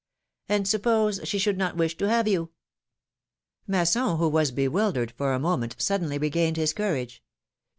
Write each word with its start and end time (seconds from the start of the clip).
And 0.49 0.65
supjiose 0.65 1.27
she 1.27 1.37
should 1.37 1.59
not 1.59 1.77
wish 1.77 1.95
to 1.97 2.09
have 2.09 2.27
you?" 2.27 2.49
Masson, 3.67 4.17
who 4.17 4.29
was 4.29 4.49
bewildered 4.49 5.11
for 5.11 5.31
a 5.31 5.37
moment, 5.39 5.75
suddenly 5.77 6.17
regained 6.17 6.57
his 6.57 6.73
courage. 6.73 7.21